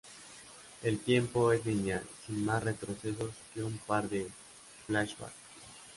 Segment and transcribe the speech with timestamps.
[0.81, 4.27] El tiempo es lineal sin más retrocesos que un par de
[4.87, 5.35] flashbacks.